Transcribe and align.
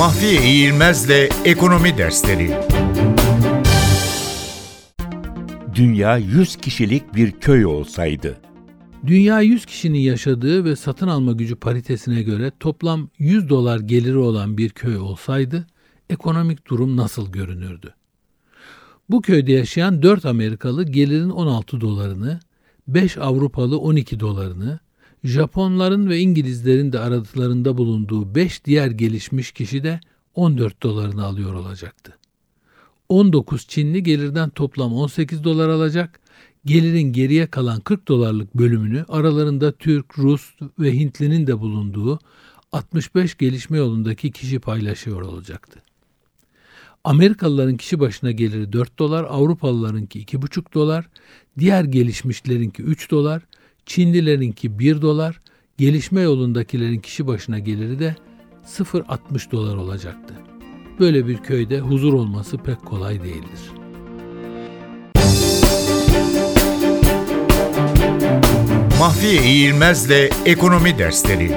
Mahfiye 0.00 0.42
İğilmez'le 0.42 1.30
Ekonomi 1.44 1.98
Dersleri 1.98 2.56
Dünya 5.74 6.16
100 6.16 6.56
kişilik 6.56 7.14
bir 7.14 7.32
köy 7.32 7.66
olsaydı. 7.66 8.40
Dünya 9.06 9.40
100 9.40 9.66
kişinin 9.66 9.98
yaşadığı 9.98 10.64
ve 10.64 10.76
satın 10.76 11.08
alma 11.08 11.32
gücü 11.32 11.56
paritesine 11.56 12.22
göre 12.22 12.52
toplam 12.60 13.08
100 13.18 13.48
dolar 13.48 13.80
geliri 13.80 14.16
olan 14.16 14.58
bir 14.58 14.70
köy 14.70 14.96
olsaydı 14.96 15.66
ekonomik 16.10 16.66
durum 16.66 16.96
nasıl 16.96 17.32
görünürdü? 17.32 17.94
Bu 19.10 19.22
köyde 19.22 19.52
yaşayan 19.52 20.02
4 20.02 20.26
Amerikalı 20.26 20.84
gelirin 20.84 21.30
16 21.30 21.80
dolarını, 21.80 22.40
5 22.88 23.18
Avrupalı 23.18 23.78
12 23.78 24.20
dolarını, 24.20 24.80
Japonların 25.24 26.08
ve 26.08 26.18
İngilizlerin 26.18 26.92
de 26.92 26.98
aradıklarında 26.98 27.78
bulunduğu 27.78 28.34
5 28.34 28.64
diğer 28.64 28.90
gelişmiş 28.90 29.52
kişi 29.52 29.82
de 29.84 30.00
14 30.34 30.82
dolarını 30.82 31.24
alıyor 31.24 31.54
olacaktı. 31.54 32.18
19 33.08 33.66
Çinli 33.66 34.02
gelirden 34.02 34.50
toplam 34.50 34.94
18 34.94 35.44
dolar 35.44 35.68
alacak, 35.68 36.20
gelirin 36.64 37.12
geriye 37.12 37.46
kalan 37.46 37.80
40 37.80 38.08
dolarlık 38.08 38.54
bölümünü 38.54 39.04
aralarında 39.08 39.72
Türk, 39.72 40.18
Rus 40.18 40.54
ve 40.78 40.92
Hintlinin 40.92 41.46
de 41.46 41.60
bulunduğu 41.60 42.18
65 42.72 43.36
gelişme 43.36 43.78
yolundaki 43.78 44.32
kişi 44.32 44.58
paylaşıyor 44.58 45.22
olacaktı. 45.22 45.82
Amerikalıların 47.04 47.76
kişi 47.76 48.00
başına 48.00 48.30
geliri 48.30 48.72
4 48.72 48.98
dolar, 48.98 49.24
Avrupalılarınki 49.24 50.24
2,5 50.24 50.74
dolar, 50.74 51.08
diğer 51.58 51.84
gelişmişlerinki 51.84 52.82
3 52.82 53.10
dolar, 53.10 53.42
Çinlilerinki 53.90 54.78
1 54.78 55.02
dolar, 55.02 55.40
gelişme 55.78 56.20
yolundakilerin 56.20 57.00
kişi 57.00 57.26
başına 57.26 57.58
geliri 57.58 57.98
de 57.98 58.16
0.60 58.66 59.50
dolar 59.50 59.76
olacaktı. 59.76 60.34
Böyle 61.00 61.26
bir 61.26 61.36
köyde 61.36 61.80
huzur 61.80 62.12
olması 62.12 62.58
pek 62.58 62.86
kolay 62.86 63.22
değildir. 63.22 63.60
Mahfiye 68.98 69.42
İğilmez'le 69.42 70.30
Ekonomi 70.46 70.98
Dersleri 70.98 71.52